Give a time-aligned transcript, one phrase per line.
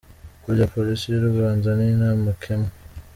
[0.43, 2.71] Burya Polisi y’u Rwanda ni ntamakemwa.